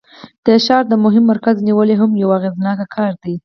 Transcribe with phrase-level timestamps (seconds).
[0.45, 3.35] د ښار د مهم مرکز نیول هم یو اغیزناک کار دی.